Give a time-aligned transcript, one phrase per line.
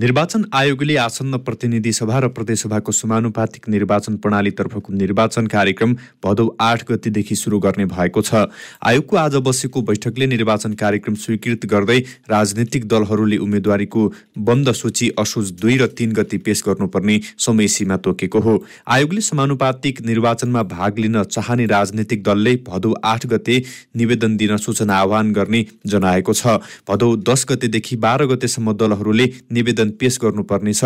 [0.00, 7.36] निर्वाचन आयोगले आसन्न प्रतिनिधि सभा र प्रदेशसभाको समानुपातिक निर्वाचन प्रणालीतर्फको निर्वाचन कार्यक्रम भदौ आठ गतिदेखि
[7.36, 8.48] सुरु गर्ने भएको छ।
[8.82, 11.98] आयोगको आज बसेको बैठकले निर्वाचन कार्यक्रम स्वीकृत गर्दै
[12.30, 14.06] राजनीतिक दलहरूले उम्मेद्वारीको
[14.40, 18.56] बन्द सूची असोज दुई र तीन गति पेश गर्नुपर्ने समय सीमा तोकेको हो।
[18.88, 23.58] आयोगले समानुपातिक निर्वाचनमा भाग लिन चाहने राजनीतिक दलले भदौ आठ गते
[23.96, 26.56] निवेदन दिन सूचना आह्वान गर्ने जनाएको छ।
[26.88, 30.82] भदौ दस गतेदेखि बाह्र गतेसम्म दलहरूले निवेदन निवेदन पेश गर्नुपर्नेछ।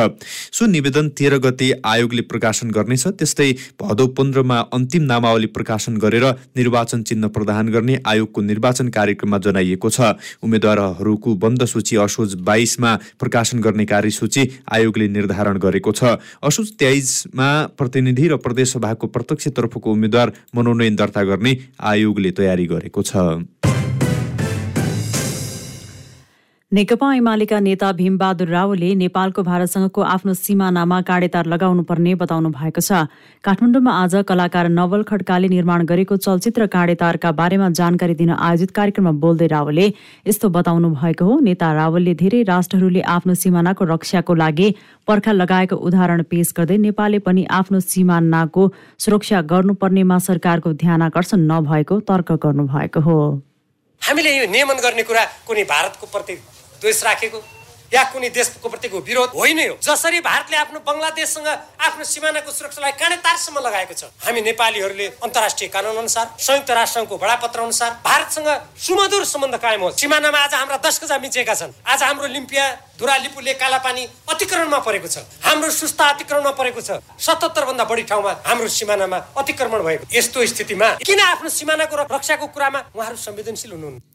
[0.53, 6.25] सो निवेदन तेह्र गते आयोगले प्रकाशन गर्नेछ। त्यस्तै भदौ पन्ध्रमा अन्तिम नामावली प्रकाशन गरेर
[6.57, 10.01] निर्वाचन चिन्ह प्रदान गर्ने आयोगको निर्वाचन कार्यक्रममा जनाइएको छ।
[10.43, 18.29] उम्मेद्वारहरूको बन्द सूची असोज बाइसमा प्रकाशन गर्ने कार्यसूची आयोगले निर्धारण गरेको छ। असोज तेइसमा प्रतिनिधि
[18.29, 23.17] र प्रदेशसभाको प्रत्यक्षतर्फको उम्मेद्वार मनोनयन दर्ता गर्ने आयोगले तयारी गरेको छ।
[26.75, 33.07] नेकपा एमालेका नेता भीमबहादुर रावले नेपालको भारतसँगको आफ्नो सिमानामा काँडेतार लगाउनु पर्ने बताउनु भएको छ।
[33.45, 39.47] काठमाडौँमा आज कलाकार नवल खड्काले निर्माण गरेको चलचित्र काँडेतारका बारेमा जानकारी दिन आयोजित कार्यक्रममा बोल्दै
[39.47, 39.87] रावलले
[40.27, 44.69] यस्तो बताउनु भएको हो। नेता रावलले धेरै राष्ट्रहरूले आफ्नो सिमानाको रक्षाको लागि
[45.07, 48.63] पर्खा लगाएको उदाहरण पेश गर्दै नेपालले पनि आफ्नो सिमानाको
[48.99, 53.21] सुरक्षा गर्नुपर्नेमा सरकारको ध्यान आकर्षण नभएको तर्क गर्नुभएको हो।
[54.03, 56.37] हामीले यो नियमन गर्ने कुरा कुनै भारतको प्रति
[56.81, 57.43] द्वेष राखेको
[57.93, 63.17] या कुनै देशको प्रतिको विरोध होइन हो जसरी भारतले आफ्नो बङ्गलादेशसँग आफ्नो सिमानाको सुरक्षालाई काँडे
[63.23, 68.49] तारसम्म लगाएको छ हामी नेपालीहरूले अन्तर्राष्ट्रिय कानुन अनुसार संयुक्त राष्ट्रको बडापत्र अनुसार भारतसँग
[68.87, 72.65] सुमधुर सम्बन्ध कायम हो। सिमानामा आज हाम्रा दस गजा मिचेका छन्। आज हाम्रो लिम्पिया
[72.99, 78.33] धुरा लिपुले कालापानी अतिक्रमणमा परेको छ। हाम्रो सुस्ता अतिक्रमणमा परेको छ। सतहत्तर भन्दा बढी ठाउँमा
[78.43, 84.14] हाम्रो सिमानामा अतिक्रमण भएको। यस्तो स्थितिमा किन आफ्नो सिमानाको रक्षाको कुरामा उहाँहरू संवेदनशील हुनुहुन्न?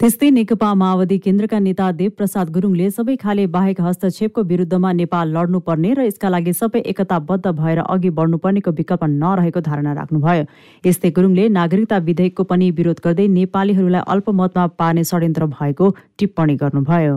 [0.00, 6.06] त्यस्तै नेकपा माओवादी केन्द्रका नेता देवप्रसाद गुरुङले सबै खाले बाहेक हस्तक्षेपको विरुद्धमा नेपाल लड्नुपर्ने र
[6.06, 10.44] यसका लागि सबै एकताबद्ध भएर अघि बढ्नुपर्नेको विकल्प नरहेको धारणा राख्नुभयो।
[10.84, 17.14] यस्तै गुरुङले नागरिकता विधेयकको पनि विरोध गर्दै नेपालीहरूलाई अल्पमतमा पार्ने षड्यन्त्र भएको टिप्पणी गर्नुभयो।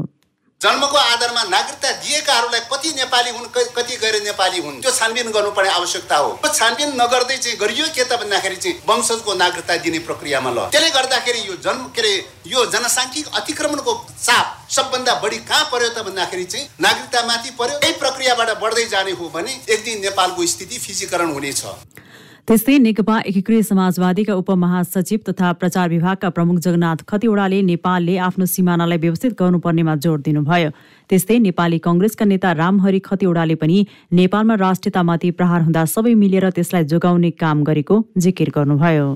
[0.61, 0.97] जन्मको
[1.47, 6.89] नागरिकता दिएकाहरूलाई कति नेपाली हुन् कति गैर नेपाली हुन् त्यो छानबिन गर्नुपर्ने आवश्यकता हो। छानबिन
[7.01, 11.55] नगर्दै चाहिँ गरियो के त भन्दाखेरि चाहिँ वंशजको नागरिकता दिने प्रक्रियामा ल। त्यसले गर्दाखेरि यो
[11.61, 12.13] जन्म के अरे
[12.47, 18.49] यो जनसाङ्ख्यिक अतिक्रमणको चाप सबभन्दा बढी कहाँ पर्यो त भन्दाखेरि चाहिँ नागरिकतामाथि पर्यो। यही प्रक्रियाबाट
[18.61, 21.63] बढ्दै जाने हो भने एक दिन नेपालको स्थिति फिजीकरण हुनेछ।
[22.47, 29.35] त्यस्तै नेकपा एकीकृत समाजवादीका उपमहासचिव तथा प्रचार विभागका प्रमुख जगन्नाथ खतिवड़ाले नेपालले आफ्नो सिमानालाई व्यवस्थित
[29.41, 30.69] गर्नुपर्नेमा जोड दिनुभयो।
[31.09, 33.85] त्यस्तै नेपाली कङ्ग्रेसका नेता रामहरि खतिवड़ाले पनि
[34.23, 39.07] नेपालमा राष्ट्रियतामाथि प्रहार हुँदा सबै मिलेर त्यसलाई जोगाउने काम गरेको जिकिर गर्नुभयो।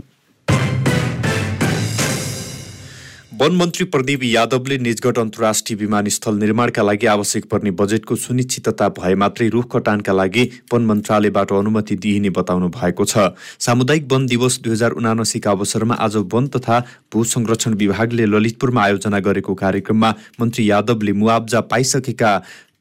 [3.41, 9.47] वन मन्त्री प्रदीप यादवले निजगढ अन्तर्राष्ट्रिय विमानस्थल निर्माणका लागि आवश्यक पर्ने बजेटको सुनिश्चितता भए मात्रै
[9.49, 10.43] रुख कटानका लागि
[10.73, 16.15] वन मन्त्रालयबाट अनुमति दिइने बताउनु भएको छ। सामुदायिक वन दिवस दुई हजार उनासीका अवसरमा आज
[16.33, 16.79] वन तथा
[17.13, 22.31] भू संरक्षण विभागले ललितपुरमा आयोजना गरेको कार्यक्रममा मन्त्री यादवले मुआब्जा पाइसकेका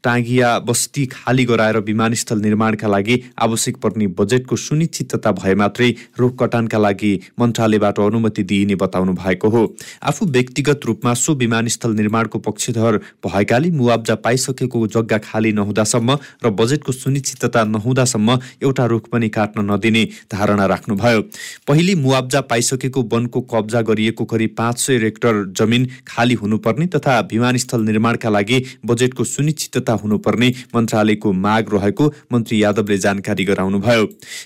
[0.04, 5.88] टाँगिया बस्ती खाली गराएर विमानस्थल निर्माणका लागि आवश्यक पर्ने बजेटको सुनिश्चितता भए मात्रै
[6.18, 9.62] रोग कटानका लागि मन्त्रालयबाट अनुमति दिइने बताउनु भएको हो।
[10.02, 12.96] आफू व्यक्तिगत रूपमा सो विमानस्थल निर्माणको पक्षधर
[13.26, 20.04] भएकाले मुआब्जा पाइसकेको जग्गा खाली नहुँदासम्म र बजेटको सुनिश्चितता नहुँदासम्म एउटा रुख पनि काट्न नदिने
[20.32, 21.22] धारणा राख्नुभयो।
[21.68, 27.80] पहिले मुआब्जा पाइसकेको वनको कब्जा गरिएको करिब पाँच सय हेक्टर जमिन खाली हुनुपर्ने तथा विमानस्थल
[27.82, 34.04] निर्माणका लागि बजेटको सुनिश्चितता हुनुपर्ने मन्त्रालयको माग रहेको मन्त्री यादवले जानकारी गराउनुभयो।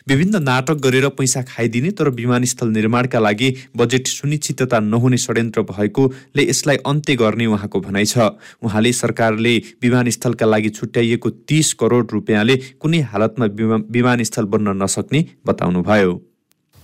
[0.08, 6.76] विभिन्न नाटक गरेर पैसा खाइदिने तर विमानस्थल निर्माणका लागि बजेट सुनिश्चितता नहुने षड्यन्त्र भएकोले यसलाई
[6.86, 8.18] अन्त्य गर्ने उहाँको भनाइ छ।
[8.62, 13.46] उहाँले सरकारले विमानस्थलका लागि छुट्याइएको तीस करोड रुपियाँले कुनै हालतमा
[13.90, 16.12] विमानस्थल बन्न नसक्ने बताउनुभयो।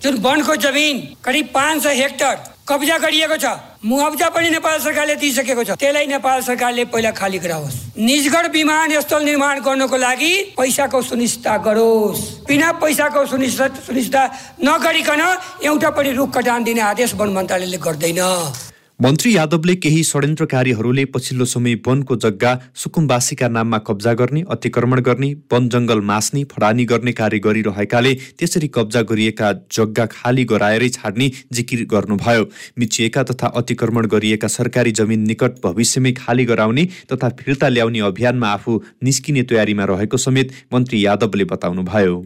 [0.01, 2.35] जुन वनको जमिन करिब पाँच सय हेक्टर
[2.69, 3.47] कब्जा गरिएको छ
[3.83, 9.61] मुआब्जा पनि नेपाल सरकारले दिइसकेको छ। त्यसलाई नेपाल सरकारले पहिला खाली गराओस्। निजगढ विमानस्थल निर्माण
[9.65, 14.25] गर्नको लागि पैसाको सुनिश्चितता गरोस्। बिना पैसाको सुनिश्चित सुनिश्चितता
[14.61, 15.23] नगरिकन
[15.65, 18.21] एउटा पनि रुख कटान दिने आदेश वन मन्त्रालयले गर्दैन।
[19.03, 25.69] मन्त्री यादवले केही षड्यन्त्रकारीहरूले पछिल्लो समय वनको जग्गा सुकुम्बासीका नाममा कब्जा गर्ने अतिक्रमण गर्ने वन
[25.69, 32.45] जङ्गल मास्ने फडानी गर्ने कार्य गरिरहेकाले त्यसरी कब्जा गरिएका जग्गा खाली गराएरै छाड्ने जिकिर गर्नुभयो।
[32.79, 38.81] मिचिएका तथा अतिक्रमण गरिएका सरकारी जमिन निकट भविष्यमै खाली गराउने तथा फिर्ता ल्याउने अभियानमा आफू
[39.05, 42.23] निस्किने तयारीमा रहेको समेत मन्त्री यादवले बताउनुभयो।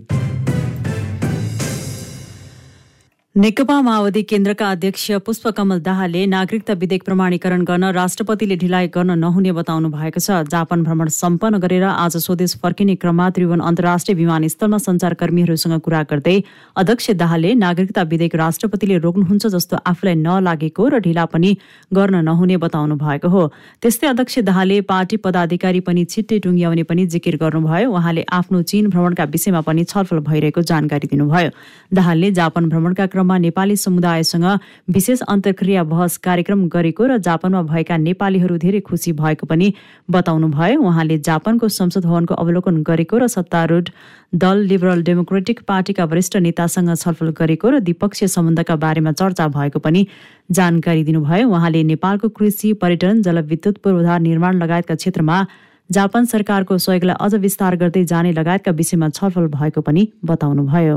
[3.37, 9.89] नेकपा माओवादी केन्द्रका अध्यक्ष पुष्पकमल दाहालले नागरिकता विधेयक प्रमाणीकरण गर्न राष्ट्रपतिले ढिलाइ गर्न नहुने बताउनु
[9.91, 16.03] भएको छ जापान भ्रमण सम्पन्न गरेर आज स्वदेश फर्किने क्रममा त्रिभुवन अन्तर्राष्ट्रिय विमानस्थलमा सञ्चारकर्मीहरूसँग कुरा
[16.13, 16.37] गर्दै
[16.77, 21.53] अध्यक्ष दाहालले नागरिकता विधेयक राष्ट्रपतिले रोक्नुहुन्छ जस्तो आफूलाई नलागेको र ढिला पनि
[21.93, 23.43] गर्न नहुने बताउनु भएको हो
[23.83, 29.29] त्यस्तै अध्यक्ष दाहालले पार्टी पदाधिकारी पनि छिट्टै टुङ्ग्याउने पनि जिकिर गर्नुभयो उहाँले आफ्नो चीन भ्रमणका
[29.35, 31.53] विषयमा पनि छलफल भइरहेको जानकारी दिनुभयो
[31.95, 34.45] दाहालले जापान भ्रमणका क्रममा नेपाली समुदायसँग
[34.93, 39.73] विशेष अन्तर्क्रिया बहस कार्यक्रम गरेको र जापानमा भएका नेपालीहरू धेरै खुसी भएको पनि
[40.11, 43.89] बताउनु भयो उहाँले जापानको संसद भवनको अवलोकन गरेको र सत्तारूढ
[44.37, 50.07] दल लिबरल डेमोक्रेटिक पार्टीका वरिष्ठ नेतासँग छलफल गरेको र द्विपक्षीय सम्बन्धका बारेमा चर्चा भएको पनि
[50.53, 55.47] जानकारी दिनुभयो। उहाँले नेपालको कृषि पर्यटन जलविद्युत पूर्वाधार निर्माण लगायतका क्षेत्रमा
[55.91, 60.97] जापान सरकारको सहयोगलाई अझ विस्तार गर्दै जाने लगायतका विषयमा छलफल भएको पनि बताउनुभयो।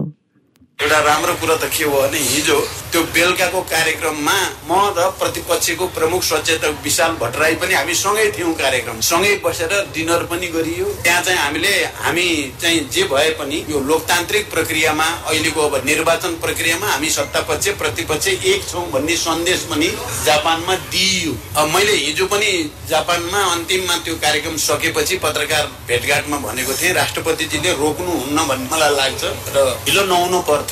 [0.78, 2.56] एउटा राम्रो कुरो त के हो भने हिजो
[2.94, 4.34] त्यो बेलुकाको कार्यक्रममा
[4.70, 10.24] म र प्रतिपक्षको प्रमुख सचेतक विशाल भट्टराई पनि हामी सँगै थियौँ कार्यक्रम। सँगै बसेर डिनर
[10.30, 12.28] पनि गरियो। त्यहाँ चाहिँ हामीले हामी
[12.62, 18.70] चाहिँ जे भए पनि यो लोकतान्त्रिक प्रक्रियामा अहिलेको अब निर्वाचन प्रक्रियामा हामी सत्तापक्ष प्रतिपक्ष एक
[18.70, 19.90] छौँ भन्ने सन्देश पनि
[20.30, 21.34] जापानमा दिइयो।
[21.74, 22.54] मैले हिजो पनि
[22.94, 29.24] जापानमा अन्तिममा त्यो कार्यक्रम सकेपछि पत्रकार भेटघाटमा भनेको थिएँ राष्ट्रपतिजीले रोक्नुहुन्न भन्ने मलाई लाग्छ
[29.58, 30.66] र ढिलो नहुनु पर्थ्यो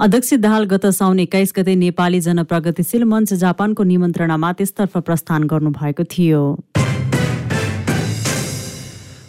[0.00, 6.42] अध्यक्ष दाहाल गत साउन एक्काइस गते नेपाली जनप्रगतिशील मञ्च जापानको निमन्त्रणामा त्यसतर्फ प्रस्थान गर्नुभएको थियो।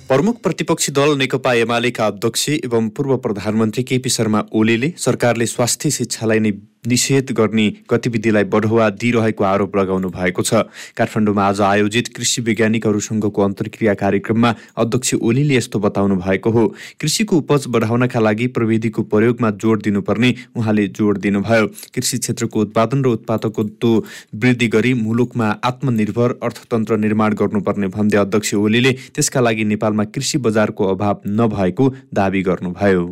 [0.10, 6.40] प्रमुख प्रतिपक्षी दल नेकपा एमालेका अध्यक्ष एवं पूर्व प्रधानमन्त्री केपी शर्मा ओलीले सरकारले स्वास्थ्य शिक्षालाई
[6.40, 6.52] नै
[6.86, 10.54] निषेध गर्ने गतिविधिलाई बढुवा दिइरहेको आरोप लगाउनु भएको छ।
[10.98, 16.68] काठमाडौँमा आज आयोजित कृषि वैज्ञानिकहरूसँगको अन्तर्क्रिया कार्यक्रममा अध्यक्ष ओलीले यस्तो बताउनु भएको हो।
[17.02, 23.08] कृषिको उपज बढाउनका लागि प्रविधिको प्रयोगमा जोड दिनुपर्ने उहाँले जोड दिनुभयो। कृषि क्षेत्रको उत्पादन र
[23.10, 23.88] उत्पादकत्व
[24.36, 30.88] वृद्धि गरी मुलुकमा आत्मनिर्भर अर्थतन्त्र निर्माण गर्नुपर्ने भन्दै अध्यक्ष ओलीले त्यसका लागि नेपालमा कृषि बजारको
[30.88, 33.06] अभाव नभएको दावी गर्नुभयो।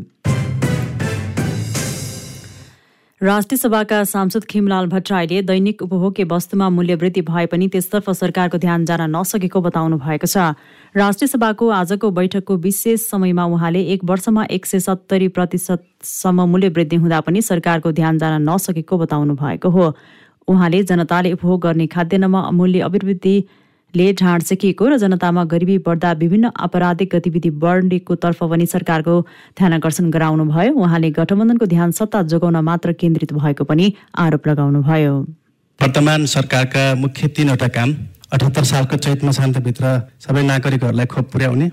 [3.21, 8.85] राष्ट्रिय सभाका सांसद खिमलाल भट्टराईले दैनिक उपभोग्य वस्तुमा मूल्य वृद्धि भए पनि त्यसतर्फ सरकारको ध्यान
[8.85, 10.37] जान नसकेको बताउनु भएको छ।
[10.93, 16.95] राष्ट्रिय सभाको आजको बैठकको विशेष समयमा उहाँले एक वर्षमा एक सय सत्तरी प्रतिशतसम्म मूल्य वृद्धि
[16.95, 19.93] हुँदा पनि सरकारको ध्यान जान नसकेको बताउनु भएको हो।
[20.47, 23.35] उहाँले जनताले उपभोग गर्ने खाद्यान्नमा मूल्य अभिवृद्धि
[23.95, 29.15] ले ढाँड सेकिएको र जनतामा गरिबी बढ्दा विभिन्न आपराधिक गतिविधि बढ्नेको तर्फ पनि सरकारको
[29.57, 33.85] ध्यान आकर्षण गराउनुभयो उहाँले गठबन्धनको ध्यान सत्ता जोगाउन मात्र केन्द्रित भएको पनि
[34.17, 35.13] आरोप लगाउनुभयो
[35.79, 37.95] वर्तमान सरकारका मुख्य तिनवटा काम
[38.33, 39.85] अठहत्तर सालको चैत मसान्तभित्र
[40.19, 41.69] सबै नागरिकहरूलाई खोप पुर्याउने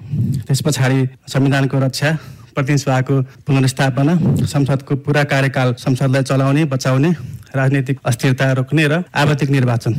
[0.47, 2.13] त्यस पछाडि संविधानको रक्षा
[2.55, 4.15] प्रतिनिधि सभाको पुनर्स्थापना
[4.47, 7.11] संसदको पुरा कार्यकाल संसदलाई चलाउने बचाउने
[7.59, 9.95] राजनीतिक अस्थिरता रोक्ने र आवधिक निर्वाचन।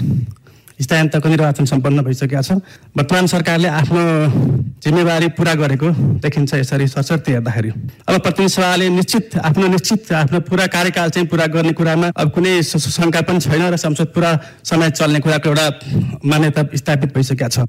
[0.81, 2.51] स्थायन्तको निर्वाचन सम्पन्न भइसकेका छ
[2.97, 4.01] वर्तमान सरकारले आफ्नो
[4.83, 5.89] जिम्मेवारी पुरा गरेको
[6.19, 7.69] देखिन्छ यसरी सशर्त हेर्दाखेरि।
[8.09, 12.61] अब प्रतिनिधि सभाले निश्चित आफ्नो निश्चित आफ्नो पुरा कार्यकाल चाहिँ पुरा गर्ने कुरामा अब कुनै
[12.63, 15.67] शङ्का पनि छैन र संसद पुरा समय चल्ने कुराको एउटा
[16.25, 17.67] मान्यता स्थापित भइसकेका छ।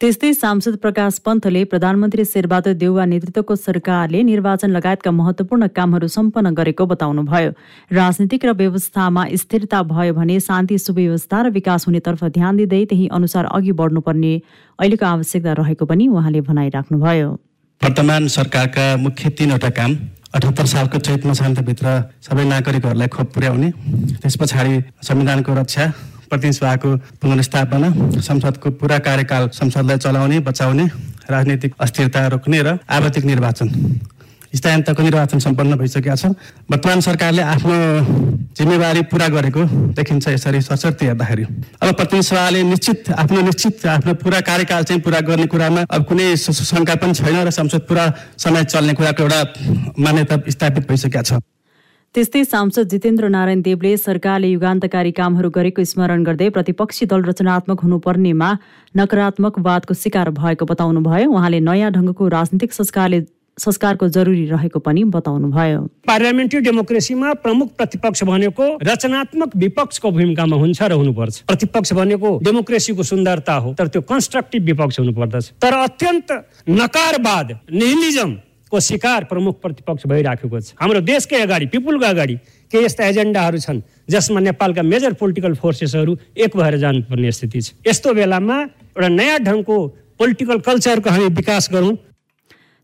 [0.00, 6.84] त्यस्तै सांसद प्रकाश पन्थले प्रधानमन्त्री शेरबहादुर देउवा नेतृत्वको सरकारले निर्वाचन लगायतका महत्वपूर्ण कामहरू सम्पन्न गरेको
[6.86, 7.50] बताउनुभयो।
[7.90, 13.44] राजनीतिक र व्यवस्थामा स्थिरता भयो भने शान्ति सुव्यवस्था र विकास हुनेतर्फ ध्यान दिँदै त्यही अनुसार
[13.50, 14.34] अघि बढ्नुपर्ने
[14.78, 17.30] अहिलेको आवश्यकता रहेको पनि उहाँले भनाइराख्नुभयो।
[17.82, 19.96] वर्तमान सरकारका मुख्य तिनवटा काम
[20.34, 21.86] अठहत्तर सालको चैत मसान्तभित्र
[22.22, 23.70] सबै नागरिकहरूलाई खोप पुर्याउने
[24.22, 24.78] त्यस पछाडि
[25.10, 25.90] संविधानको रक्षा
[26.28, 27.88] प्रतिनिधि सभाको पुनर्स्थापना
[28.20, 30.84] संसदको पुरा कार्यकाल संसदलाई चलाउने बचाउने
[31.30, 33.68] राजनीतिक अस्थिरता रोक्ने र आवधिक निर्वाचन।
[34.48, 36.32] स्थायन्तको निर्वाचन सम्पन्न भइसकेका छ
[36.72, 37.76] वर्तमान सरकारले आफ्नो
[38.56, 41.44] जिम्मेवारी पुरा गरेको देखिन्छ यसरी सशर्त हेर्दाखेरि।
[41.84, 46.36] अब प्रतिनिधि सभाले निश्चित आफ्नो निश्चित आफ्नो पुरा कार्यकाल चाहिँ पुरा गर्ने कुरामा अब कुनै
[46.40, 48.04] शङ्का पनि छैन र संसद पुरा
[48.40, 49.40] समय चल्ने कुराको एउटा
[50.00, 51.44] मान्यता स्थापित भइसकेका छ।
[52.14, 58.48] त्यस्तै सांसद जितेन्द्र नारायण देवले सरकारले युगान्तकारी कामहरू गरेको स्मरण गर्दै प्रतिपक्षी दल रचनात्मक हुनुपर्नेमा
[58.96, 63.20] नकारात्मकवादको शिकार भएको बताउनुभयो। उहाँले नयाँ ढङ्गको राजनीतिक संस्कारले
[63.58, 70.92] संस्कारको जरुरी रहेको पनि बताउनुभयो। पार्लियामेन्ट्री डेमोक्रेसीमा प्रमुख प्रतिपक्ष भनेको रचनात्मक विपक्षको भूमिकामा हुन्छ र
[70.96, 76.28] हुनुपर्छ। प्रतिपक्ष भनेको डेमोक्रेसीको सुन्दरता हो तर त्यो कन्स्ट्रक्टिभ विपक्ष हुनुपर्दछ। तर अत्यन्त
[76.72, 78.36] नकारवाद निहिलिजम
[78.70, 82.36] को शिकार प्रमुख प्रतिपक्ष भइराखेको छ। हाम्रो देशकै अगाडि पिपुलको अगाडि
[82.70, 88.14] केही यस्ता एजेन्डाहरू छन् जसमा नेपालका मेजर पोलिटिकल फोर्सेसहरू एक भएर जानुपर्ने स्थिति छ। यस्तो
[88.14, 88.56] बेलामा
[88.92, 89.76] एउटा नयाँ ढङ्गको
[90.18, 91.92] पोलिटिकल कल्चरको हामी विकास गरौँ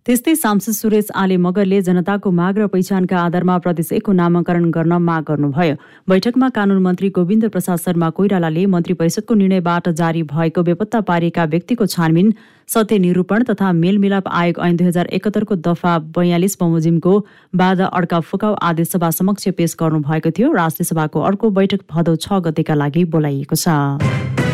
[0.07, 5.23] त्यस्तै सांसद सुरेश आले मगरले जनताको माग र पहिचानका आधारमा प्रदेश एकको नामाकरण गर्न माग
[5.29, 5.75] गर्नुभयो।
[6.09, 11.87] बैठकमा कानून मन्त्री गोविन्द प्रसाद शर्मा कोइरालाले मन्त्री परिषदको निर्णयबाट जारी भएको बेपत्ता पारिएका व्यक्तिको
[11.89, 12.33] छानबिन
[12.69, 17.15] सत्य निरूपण तथा मेलमिलाप आयोग ऐन दुई हजार एकहत्तरको दफा बयालिस बमोजिमको
[17.55, 22.45] बाधा अड्का फुकाउ आदेश सभा समक्ष पेश गर्नुभएको थियो। राष्ट्रिय सभाको अर्को बैठक भदौ छ
[22.45, 24.53] गतेका लागि बोलाइएको छ।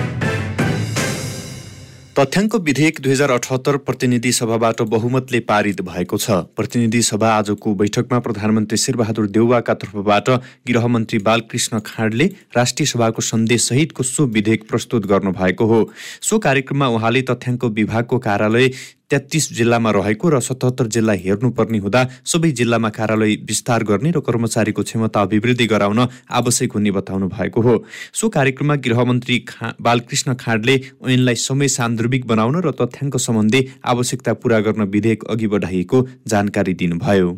[2.21, 8.19] तथ्याङ्क विधेयक दुई हजार अठहत्तर प्रतिनिधि सभाबाट बहुमतले पारित भएको छ। प्रतिनिधि सभा आजको बैठकमा
[8.19, 10.29] प्रधानमन्त्री शेरबहादुर देउवाका तर्फबाट
[10.69, 15.81] गृहमन्त्री बालकृष्ण खाँडले राष्ट्रिय सभाको सन्देशसहितको सो विधेयक प्रस्तुत गर्नुभएको हो।
[16.21, 18.69] सो कार्यक्रममा उहाँले तथ्याङ्क विभागको कार्यालय
[19.11, 24.83] तेत्तिस जिल्लामा रहेको र सतहत्तर जिल्ला हेर्नुपर्ने हुँदा सबै जिल्लामा कार्यालय विस्तार गर्ने र कर्मचारीको
[24.83, 26.01] क्षमता अभिवृद्धि गराउन
[26.31, 27.75] आवश्यक हुने बताउनु भएको हो।
[28.13, 30.75] सो कार्यक्रममा गृहमन्त्री खा बालकृष्ण खाँडले
[31.09, 37.29] ऐनलाई समय सान्दर्भिक बनाउन र तथ्याङ्क सम्बन्धी आवश्यकता पूरा गर्न विधेयक अघि बढाइएको जानकारी दिनुभयो।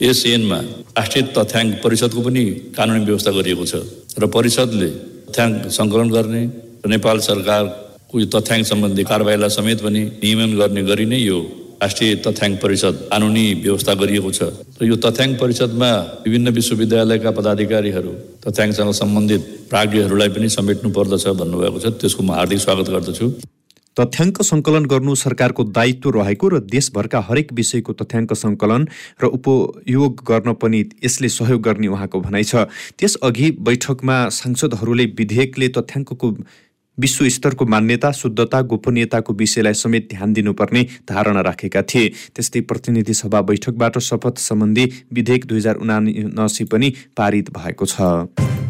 [0.00, 0.58] यस ऐनमा
[0.98, 2.44] राष्ट्रिय तथ्याङ्क परिषदको पनि
[2.76, 3.74] कानुनी व्यवस्था गरिएको छ
[4.18, 4.88] र परिषदले
[5.30, 6.42] तथ्याङ्क सङ्कलन गर्ने
[6.90, 7.64] नेपाल सरकार
[8.12, 11.38] कोही तथ्याङ्क सम्बन्धी कारवाहीलाई समेत पनि नियमन गर्ने गरी नै यो
[11.82, 14.40] राष्ट्रिय तथ्याङ्क परिषद कानुनी व्यवस्था गरिएको छ।
[14.76, 15.88] र यो तथ्याङ्क परिषदमा
[16.24, 18.12] विभिन्न विश्वविद्यालयका पदाधिकारीहरू
[18.44, 19.42] तथ्याङ्कसँग सम्बन्धित
[19.72, 23.26] प्राज्ञहरूलाई पनि समेट्नु पर्दछ भन्नुभएको छ। त्यसको म हार्दिक स्वागत गर्दछु।
[23.96, 28.82] तथ्याङ्क सङ्कलन गर्नु सरकारको दायित्व रहेको र देशभरका हरेक विषयको तथ्याङ्क सङ्कलन
[29.22, 32.68] र उपयोग गर्न पनि यसले सहयोग गर्ने उहाँको भनाइ छ।
[33.00, 36.28] त्यसअघि बैठकमा सांसदहरूले विधेयकले तथ्याङ्कको
[36.98, 43.40] विश्व स्तरको मान्यता शुद्धता गोपनीयताको विषयलाई समेत ध्यान दिनुपर्ने धारणा राखेका थिए। त्यस्तै प्रतिनिधि सभा
[43.42, 48.61] बैठकबाट शपथ सम्बन्धी विधेयक दुई हजार उनासी पनि पारित भएको छ।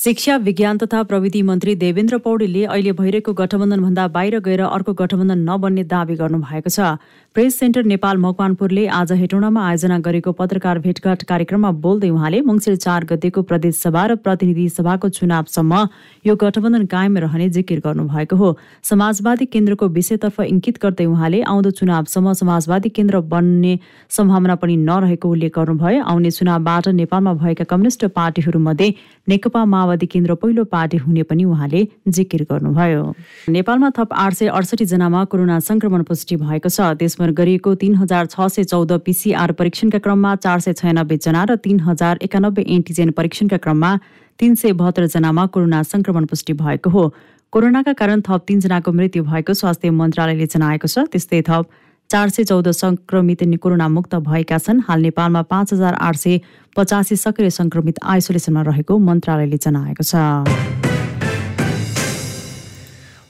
[0.00, 5.82] शिक्षा विज्ञान तथा प्रविधि मन्त्री देवेन्द्र पौडेलले अहिले भइरहेको गठबन्धनभन्दा बाहिर गएर अर्को गठबन्धन नबन्ने
[5.84, 6.96] दावी गर्नुभएको छ।
[7.36, 13.04] प्रेस सेन्टर नेपाल मकवानपुरले आज हेटौँडामा आयोजना गरेको पत्रकार भेटघाट कार्यक्रममा बोल्दै उहाँले मङ्सिर चार
[13.10, 15.82] गतेको प्रदेश सभा र प्रतिनिधि सभाको चुनावसम्म
[16.26, 22.32] यो गठबन्धन कायम रहने जिकिर गर्नुभएको हो। समाजवादी केन्द्रको विषयतर्फ इङ्कित गर्दै उहाँले आउँदो चुनावसम्म
[22.40, 23.76] समाजवादी केन्द्र बन्ने
[24.16, 28.90] सम्भावना पनि नरहेको उल्लेख गर्नुभयो। आउने चुनावबाट नेपालमा भएका कम्युनिष्ट पार्टीहरूमध्ये
[29.28, 33.02] नेकपा माओवादी केन्द्र पहिलो पार्टी हुने पनि उहाँले जिकिर गर्नुभयो।
[33.48, 38.26] नेपालमा थप आठ सय अडसठी जनामा कोरोना संक्रमण पुष्टि भएको छ। देशभर गरिएको तीन हजार
[38.26, 43.10] छ सय चौध पिसिआर परीक्षणका क्रममा चार सय छयानब्बे जना र तीन हजार एकानब्बे एन्टिजेन
[43.10, 43.98] परीक्षणका क्रममा
[44.38, 47.12] तीन सय बहत्तर जनामा कोरोना संक्रमण पुष्टि भएको हो।
[47.52, 51.66] कोरोनाका कारण थप तीनजनाको मृत्यु भएको स्वास्थ्य मन्त्रालयले जनाएको छ। त्यस्तै थप
[52.10, 56.40] चार सय चौध संक्रमित कोरोना मुक्त भएका छन्। हाल नेपालमा पाँच हजार आठ सय
[56.76, 60.89] पचासी सक्रिय संक्रमित आइसोलेसनमा रहेको मन्त्रालयले जनाएको छ।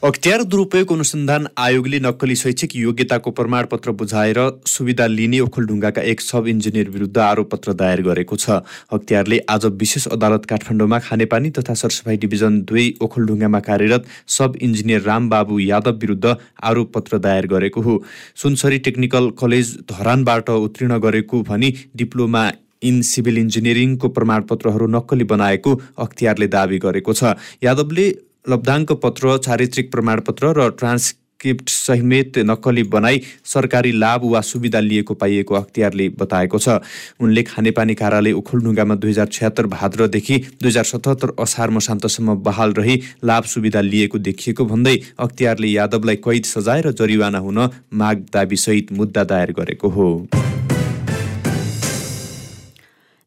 [0.02, 6.88] अख्तियार दुरुपयोग अनुसन्धान आयोगले नक्कली शैक्षिक योग्यताको प्रमाणपत्र बुझाएर सुविधा लिने ओखलढुङ्गाका एक सब इन्जिनियर
[6.90, 8.57] विरुद्ध आरोपपत्र दायर गरेको छ।
[8.90, 15.59] अख्तियारले आज विशेष अदालत काठमाडौँमा खानेपानी तथा सरसफाइ डिभिजन दुई ओखलढुङ्गामा कार्यरत सब इन्जिनियर रामबाबु
[15.61, 17.99] यादव विरुद्ध आरोपपत्र दायर गरेको हो।
[18.42, 22.49] सुनसरी टेक्निकल कलेज धरानबाट उत्तीर्ण गरेको भनी डिप्लोमा
[22.88, 28.09] इन सिभिल इन्जिनियरिङको प्रमाणपत्रहरू नक्कली बनाएको अख्तियारले दावी गरेको छ। यादवले
[28.47, 35.54] लब्धाङ्क पत्र चारित्रिक प्रमाणपत्र र ट्रान्सक्रिप्ट सहित नक्कली बनाई सरकारी लाभ वा सुविधा लिएको पाइएको
[35.54, 36.80] अख्तियारले बताएको छ।
[37.20, 43.00] उनले खानेपानी कार्यालय उखुलढुङ्गामा दुई हजार छिहत्तर भाद्रदेखि दुई हजार सतहत्तर असार मसान्तसम्म बहाल रही
[43.25, 49.25] लाभ सुविधा लिएको देखिएको भन्दै अख्तियारले यादवलाई कैद सजाय र जरिवाना हुन माग दाबीसहित मुद्दा
[49.25, 50.09] दायर गरेको हो।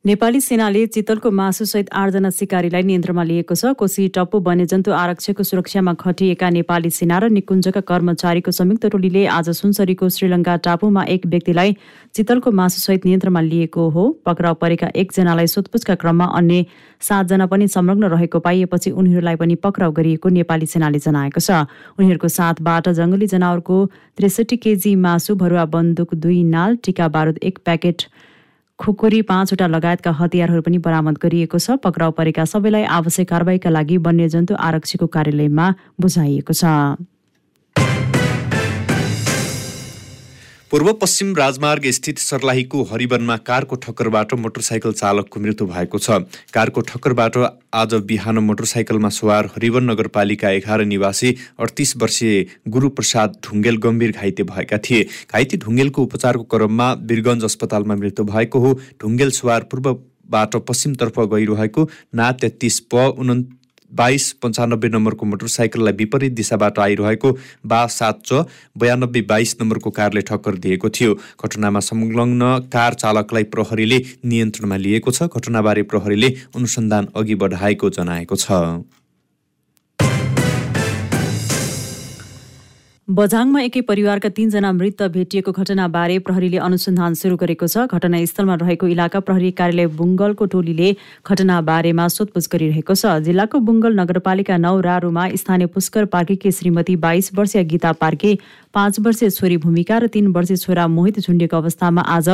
[0.05, 6.49] नेपाली सेनाले चितलको मासुसहित आठजना सिकारीलाई नियन्त्रणमा लिएको छ। कोशी टप्पु वन्यजन्तु आरक्षको सुरक्षामा खटिएका
[6.49, 11.75] नेपाली सेना र निकुञ्जका कर्मचारीको संयुक्त टोलीले आज सुनसरीको श्रीलङ्का टापुमा एक व्यक्तिलाई
[12.15, 16.65] चितलको मासुसहित नियन्त्रणमा लिएको हो। पक्राउ परेका एकजनालाई सोधपुछका क्रममा अन्य
[16.99, 21.63] सातजना पनि संलग्न रहेको पाइएपछि उनीहरूलाई पनि पक्राउ गरिएको नेपाली सेनाले जनाएको छ।
[21.95, 23.79] उनीहरूको साथबाट जङ्गली जनावरको
[24.19, 28.07] त्रिसठी केजी मासु भरुवा बन्दुक दुई नाल टिका बारुद एक प्याकेट
[28.79, 34.53] खुकुरी पाँचवटा लगायतका हतियारहरू पनि बरामद गरिएको छ। पक्राउ परेका सबैलाई आवश्यक कारवाहीका लागि वन्यजन्तु
[34.57, 35.65] आरक्षीको कार्यालयमा
[36.01, 36.63] बुझाइएको छ।
[40.73, 46.17] पूर्व पश्चिम राजमार्ग स्थित सर्लाहीको हरिवनमा कारको ठक्करबाट मोटरसाइकल चालकको मृत्यु भएको छ।
[46.53, 47.37] कारको ठक्करबाट
[47.73, 54.77] आज बिहान मोटरसाइकलमा सवार हरिवन नगरपालिका एघार निवासी अडतिस वर्षीय गुरुप्रसाद ढुङ्गेल गम्भीर घाइते भएका
[54.89, 61.89] थिए। घाइते ढुङ्गेलको उपचारको क्रममा वीरगञ्ज अस्पतालमा मृत्यु भएको हो। ढुङ्गेल सवार पूर्वबाट पश्चिमतर्फ गइरहेको
[62.15, 63.13] ना तेत्तिस प
[63.93, 67.31] बाइस पन्चानब्बे नम्बरको मोटरसाइकललाई विपरीत दिशाबाट आइरहेको
[67.65, 68.45] बा सात च
[68.77, 72.41] बयानब्बे बाइस नम्बरको कारले ठक्कर दिएको थियो। घटनामा संलग्न
[72.73, 78.51] कार चालकलाई प्रहरीले नियन्त्रणमा लिएको छ। घटनाबारे प्रहरीले अनुसन्धान अघि बढाएको जनाएको छ।
[83.07, 89.19] बझाङमा एकै परिवारका तीनजना मृत भेटिएको घटनाबारे प्रहरीले अनुसन्धान सुरु गरेको छ। घटनास्थलमा रहेको इलाका
[89.19, 90.95] प्रहरी कार्यालय बुङ्गलको टोलीले
[91.27, 97.63] घटनाबारेमा सोधपुछ गरिरहेको छ। जिल्लाको बुङ्गल नगरपालिका नौ रारुमा स्थानीय पुष्कर पार्कीकी श्रीमती बाइस वर्षीय
[97.75, 98.31] गीता पार्के
[98.71, 102.29] पाँच वर्षीय छोरी भूमिका र तीन वर्षीय छोरा मोहित झुन्डेको अवस्थामा आज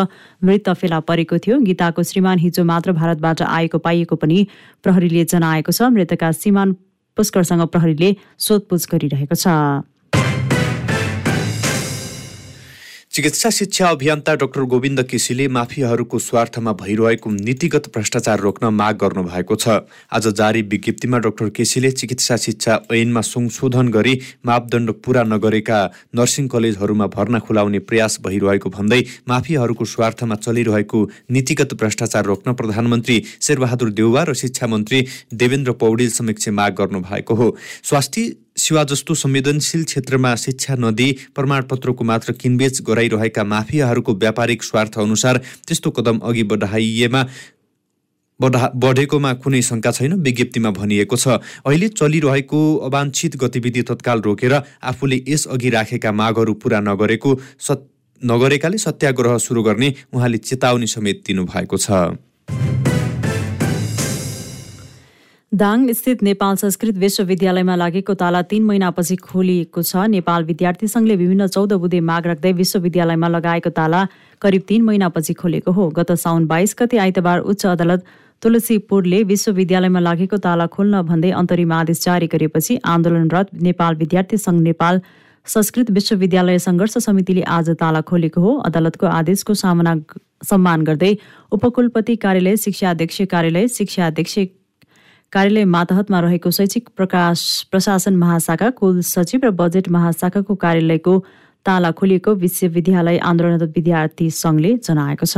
[0.46, 4.46] मृत फेला परेको थियो। गीताको श्रीमान हिजो मात्र भारतबाट आएको पाइएको पनि
[4.86, 6.76] प्रहरीले जनाएको छ। मृतका श्रीमान
[7.18, 9.48] पुष्करसँग प्रहरीले सोधपुछ गरिरहेको छ।
[13.12, 19.56] चिकित्सा शिक्षा अभियन्ता डाक्टर गोविन्द केसीले माफियाहरूको स्वार्थमा भइरहेको नीतिगत भ्रष्टाचार रोक्न माग गर्नु भएको
[19.56, 19.82] छ।
[20.14, 24.14] आज जारी विज्ञप्तिमा डाक्टर केसीले चिकित्सा शिक्षा ऐनमा संशोधन गरी
[24.46, 25.80] मापदण्ड पूरा नगरेका
[26.16, 31.00] नर्सिङ कलेजहरूमा भर्ना खुलाउने प्रयास भइरहेको भन्दै माफियाहरूको स्वार्थमा चलिरहेको
[31.32, 37.36] नीतिगत भ्रष्टाचार रोक्न प्रधानमन्त्री शेरबहादुर देउवा र शिक्षा मन्त्री देवेन्द्र पौडेल समक्ष माग गर्नु भएको
[37.36, 45.00] हो। स्वास्थ्य सेवा जस्तो संवेदनशील क्षेत्रमा शिक्षा नदिई प्रमाणपत्रको मात्र किनबेच गराइरहेका माफियाहरूको व्यापारिक स्वार्थ
[45.00, 45.38] अनुसार
[45.68, 47.24] त्यस्तो कदम अघि बढाइएमा
[48.40, 55.18] बढा बढेकोमा कुनै शङ्का छैन विज्ञप्तिमा भनिएको छ। अहिले चलिरहेको अवाञ्छित गतिविधि तत्काल रोकेर आफूले
[55.28, 57.84] यसअघि राखेका मागहरू पुरा नगरेको सत्
[58.22, 61.92] नगरेकाले सत्याग्रह सुरु गर्ने उहाँले चेतावनी समेत दिनुभएको छ।
[65.52, 71.48] दाङ स्थित नेपाल संस्कृत विश्वविद्यालयमा लागेको ताला तीन महिनापछि खोलिएको छ। नेपाल विद्यार्थी सङ्घले विभिन्न
[71.48, 74.06] चौध बुधे माग राख्दै विश्वविद्यालयमा लगाएको ताला
[74.42, 78.06] करिब तीन महिनापछि खोलेको हो। गत साउन बाइस गते आइतबार उच्च अदालत
[78.42, 85.02] तुलसीपुरले विश्वविद्यालयमा लागेको ताला खोल्न भन्दै अन्तरिम आदेश जारी गरेपछि आन्दोलनरत नेपाल विद्यार्थी सङ्घ नेपाल
[85.48, 89.98] संस्कृत विश्वविद्यालय सङ्घर्ष समितिले आज ताला खोलेको हो। अदालतको आदेशको सामना
[90.46, 91.12] सम्मान गर्दै
[91.52, 94.38] उपकुलपति कार्यालय शिक्षा अध्यक्ष कार्यालय शिक्षा अध्यक्ष
[95.34, 101.14] कार्यालय मातहतमा रहेको शैक्षिक प्रकाश प्रशासन महाशाखा कुल सचिव र बजेट महाशाखाको कार्यालयको
[101.66, 105.38] ताला खोलिएको विश्वविद्यालय आन्दोलनरत विद्यार्थी सङ्घले जनाएको छ।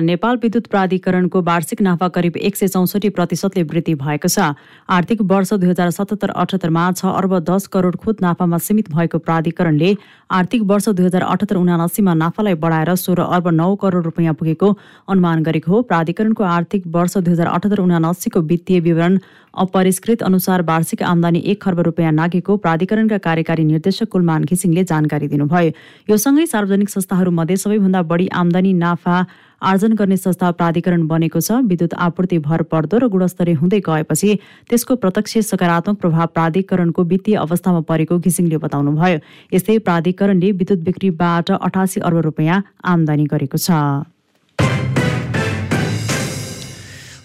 [0.00, 4.46] नेपाल विद्युत प्राधिकरणको वार्षिक नाफा करिब एक सय चौसठी प्रतिशतले वृद्धि भएको छ।
[4.88, 9.94] आर्थिक वर्ष दुई हजार सतहत्तर अठहत्तरमा छ अर्ब दस करोड खुद नाफामा सीमित भएको प्राधिकरणले
[10.30, 14.72] आर्थिक वर्ष दुई हजार अठहत्तर उनासीमा नाफालाई बढाएर सोह्र अर्ब नौ करोड रुपियाँ पुगेको
[15.08, 19.18] अनुमान गरेको हो। प्राधिकरणको आर्थिक वर्ष दुई हजार अठहत्तर उनासीको वित्तीय विवरण
[19.54, 25.70] अपरिष्कृत अनुसार वार्षिक आमदानी एक खर्ब रुपियाँ नागेको प्राधिकरणका कार्यकारी निर्देशक कुलमान घिसिङले जानकारी दिनुभयो।
[26.10, 29.16] यो सँगै सार्वजनिक संस्थाहरूमध्ये सबैभन्दा बढी आमदानी नाफा
[29.62, 34.38] आर्जन गर्ने संस्था प्राधिकरण बनेको छ। विद्युत आपूर्ति भर पर्दो र गुणस्तरीय हुँदै गएपछि
[34.70, 39.18] त्यसको प्रत्यक्ष सकारात्मक प्रभाव प्राधिकरणको वित्तीय अवस्थामा परेको घिसिङले बताउनुभयो।
[39.54, 43.70] यस्तै प्राधिकरणले विद्युत बिक्रीबाट अठासी अर्ब रुपियाँ आमदानी गरेको छ।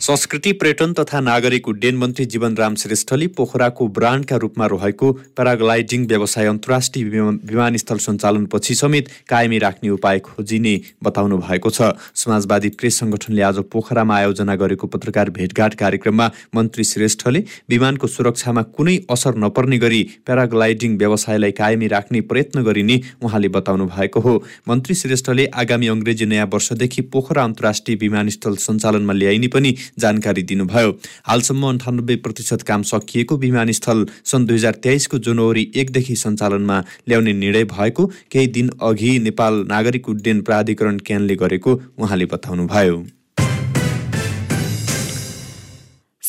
[0.08, 7.04] संस्कृति पर्यटन तथा नागरिक उड्डयन मन्त्री जीवनराम श्रेष्ठले पोखराको ब्रान्डका रूपमा रहेको प्याराग्लाइडिङ व्यवसाय अन्तर्राष्ट्रिय
[7.04, 14.15] विमानस्थल सञ्चालनपछि समेत कायमी राख्ने उपाय खोजिने बताउनु भएको छ। समाजवादी प्रेस सङ्गठनले आज पोखरामा
[14.17, 21.52] आयोजना गरेको पत्रकार भेटघाट कार्यक्रममा मन्त्री श्रेष्ठले विमानको सुरक्षामा कुनै असर नपर्ने गरी प्याराग्लाइडिङ व्यवसायलाई
[21.60, 24.38] कायमी राख्ने प्रयत्न गरिने उहाँले बताउनु भएको हो।
[24.70, 30.91] मन्त्री श्रेष्ठले आगामी अङ्ग्रेजी नयाँ वर्षदेखि पोखरा अन्तर्राष्ट्रिय विमानस्थल सञ्चालनमा ल्याइने पनि जानकारी दिनुभयो।
[31.25, 36.79] हालसम्म अन्ठानब्बे प्रतिशत काम सकिएको विमानस्थल सन् दुई हजार तेइसको जनवरी एकदेखि सञ्चालनमा
[37.10, 43.05] ल्याउने निर्णय भएको केही दिन अघि नेपाल नागरिक उड्डयन प्राधिकरण क्यानले गरेको उहाँले बताउनुभयो।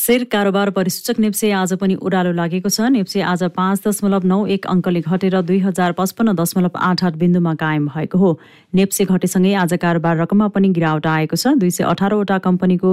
[0.08, 4.66] सेयर कारोबार परिसूचक नेप्से आज पनि उडालो लागेको छ। नेप्से आज पाँच दशमलव नौ एक
[4.66, 8.30] अङ्कले घटेर दुई हजार पचपन्न दशमलव आठ आठ बिन्दुमा कायम भएको हो।
[8.72, 12.92] नेप्से घटेसँगै आज कारोबार रकममा पनि गिरावट आएको छ। दुई सय अठारवटा कम्पनीको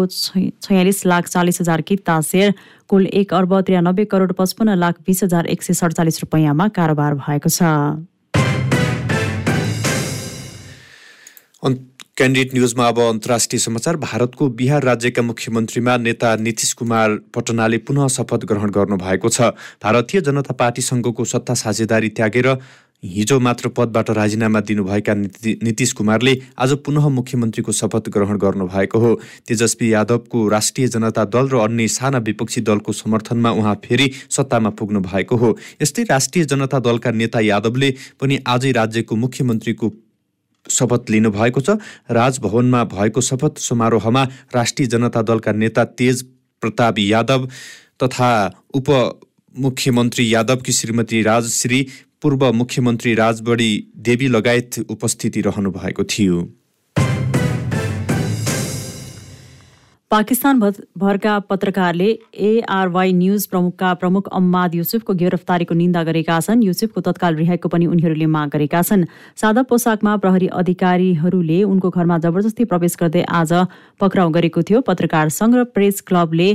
[0.59, 2.53] छयालिस लाख चालिस हजार किता सेयर
[2.91, 7.49] कुल एक अर्ब त्रियानब्बे करोड पचपन्न लाख बिस हजार एक सय सडचालिस रुपियाँमा कारोबार भएको
[7.49, 7.63] छ।
[12.17, 18.45] क्यान्डिडेट न्युजमा अब अन्तर्राष्ट्रिय समाचार। भारतको बिहार राज्यका मुख्यमन्त्रीमा नेता नीतिश कुमार पटनाले पुनः शपथ
[18.47, 19.51] ग्रहण गर्नु भएको छ।
[19.83, 22.47] भारतीय जनता पार्टीसँगको सत्ता साझेदारी त्यागेर
[23.03, 29.13] हिजो मात्र पदबाट राजीनामा दिनुभएका नीतिश कुमारले आज पुनः मुख्यमन्त्रीको शपथ ग्रहण गर्नुभएको हो।
[29.47, 34.99] तेजस्वी यादवको राष्ट्रिय जनता दल र अन्य साना विपक्षी दलको समर्थनमा उहाँ फेरि सत्तामा पुग्नु
[35.01, 35.51] भएको हो।
[35.81, 39.93] यस्तै राष्ट्रिय जनता दलका नेता यादवले पनि आजै राज्यको मुख्यमन्त्रीको
[40.69, 41.69] शपथ लिनुभएको छ।
[42.11, 44.23] राजभवनमा भएको शपथ समारोहमा
[44.55, 46.23] राष्ट्रिय जनता दलका नेता तेज
[46.61, 47.47] प्रताप यादव
[48.03, 48.29] तथा
[48.73, 51.87] उपमुख्यमन्त्री यादवकी श्रीमती राजश्री
[52.21, 56.37] पूर्व मुख्यमन्त्री राजबडी देवी लगायत उपस्थिति रहनु भएको थियो।
[60.11, 60.59] पाकिस्तान
[60.97, 62.07] भरका पत्रकारले
[62.47, 68.25] एआरवाई न्युज प्रमुखका प्रमुख अम्माद युसुफको गिरफ्तारीको निन्दा गरेका छन्। युसुफको तत्काल रिहाईको पनि उनीहरूले
[68.35, 73.53] माग गरेका छन्। सादा पोसाकमा प्रहरी अधिकारीहरूले उनको घरमा जबरजस्ती प्रवेश गर्दै आज
[73.99, 76.49] पक्राउ गरेको थियो। पत्रकार सङ्घ प्रेस क्लबले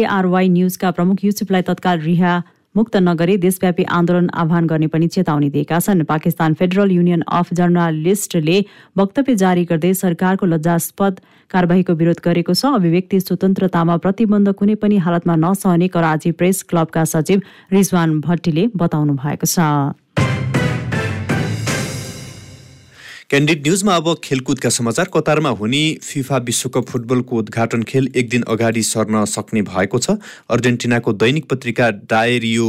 [0.00, 2.34] एआरवाई न्युजका प्रमुख युसुफलाई तत्काल रिहा
[2.74, 8.58] मुक्त नगरी देशव्यापी आन्दोलन आह्वान गर्ने पनि चेतावनी दिएका छन्। पाकिस्तान फेडरल युनियन अफ जर्नालिस्टले
[8.98, 15.34] वक्तव्य जारी गर्दै सरकारको लज्जास्पद कारवाहीको विरोध गरेको छ। अभिव्यक्ति स्वतन्त्रतामा प्रतिबन्ध कुनै पनि हालतमा
[15.38, 19.58] नसहने कराची प्रेस क्लबका सचिव रिजवान भट्टीले बताउनु भएको छ।
[23.34, 28.82] क्यान्डिड न्युजमा अब खेलकुदका समाचार कतारमा हुने फिफा विश्वकप फुटबलको उद्घाटन खेल एक दिन अगाडि
[28.84, 30.14] सर्न सक्ने भएको छ
[30.50, 32.68] अर्जेन्टिनाको दैनिक पत्रिका डायरियो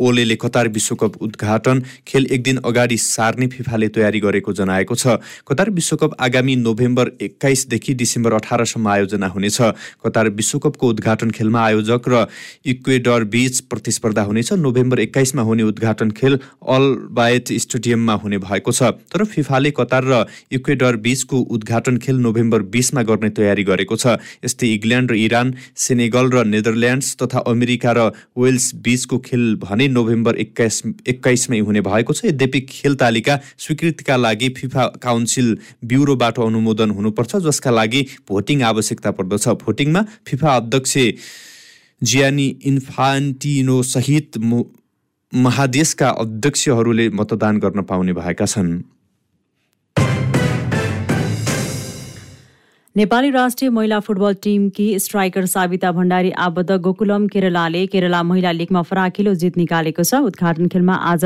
[0.00, 5.70] ओलेले कतार विश्वकप उद्घाटन खेल एक दिन अगाडि सार्ने फिफाले तयारी गरेको जनाएको छ। कतार
[5.70, 9.60] विश्वकप आगामी नोभेम्बर एक्काइसदेखि डिसेम्बर अठारसम्म आयोजना हुनेछ।
[10.00, 12.26] कतार विश्वकपको उद्घाटन खेलमा आयोजक र
[12.64, 18.96] इक्वेडर बीच प्रतिस्पर्धा हुनेछ। नोभेम्बर एक्काइसमा हुने उद्घाटन खेल अल बायत स्टेडियममा हुने भएको छ।
[19.12, 24.72] तर फिफाले कतार र इक्वेडर बीचको उद्घाटन खेल नोभेम्बर बिसमा गर्ने तयारी गरेको छ। यस्तै
[24.72, 30.36] इङ्ल्यान्ड र इरान सेनेगल र नेदरल्यान्ड्स तथा अमेरिका र वेल्स बीचको खेल भने भने नोभेम्बर
[30.36, 37.36] एक्काइस एक्काइसमै हुने भएको छ। यद्यपि खेल तालिका स्वीकृतिका लागि फिफा काउन्सिल ब्युरोबाट अनुमोदन हुनुपर्छ
[37.42, 40.94] जसका लागि भोटिङ आवश्यकता पर्दछ। भोटिङमा फिफा अध्यक्ष
[42.02, 44.38] जियानी इन्फान्टिनो सहित
[45.32, 48.70] महादेशका अध्यक्षहरूले मतदान गर्न पाउने भएका छन्।
[52.96, 59.32] नेपाली राष्ट्रिय महिला फुटबल टिमकी स्ट्राइकर साबिता भण्डारी आबद्ध गोकुलम केरलाले केरला महिला लिगमा फराकिलो
[59.34, 61.24] जित निकालेको छ। उद्घाटन खेलमा आज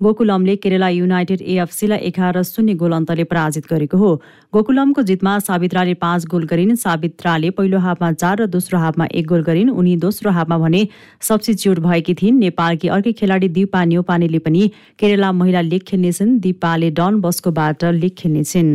[0.00, 4.10] गोकुलमले केरला युनाइटेड एएफसीलाई एघार शून्य गोल अन्तले पराजित गरेको हो।
[4.52, 9.42] गोकुलमको जितमा सावित्राले पाँच गोल गरिन् सावित्राले पहिलो हाफमा चार र दोस्रो हाफमा एक गोल
[9.48, 10.86] गरिन्। उनी दोस्रो हाफमा भने
[11.22, 17.20] सब्सिच्युट भएकी थिइन्। नेपालकी अर्कै खेलाडी दिपा न्यौपानेले पनि केरला महिला लिग खेल्नेछन्। दिपाले डन
[17.24, 18.72] बस्कोबाट लिग खेल्नेछिन्।